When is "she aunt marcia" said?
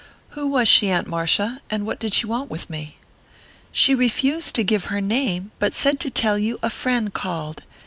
0.67-1.61